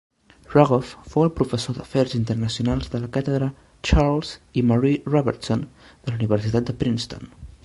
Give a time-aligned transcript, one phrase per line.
[0.51, 3.51] Rogoff fou el professor d'Afers Internacionals de la càtedra
[3.91, 7.35] Charles i Marie Robertson de la Universitat de Princeton.